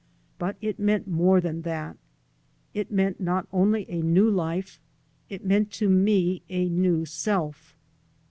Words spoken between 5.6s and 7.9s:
to me a new self.